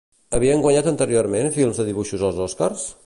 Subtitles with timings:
[0.37, 2.89] Havien guanyat anteriorment films de dibuixos als Oscars?